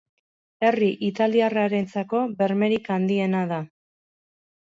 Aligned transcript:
Herri 0.67 0.87
italiarrarentzako 1.07 2.21
bermerik 2.41 2.89
handiena 2.95 3.43
da. 3.55 3.63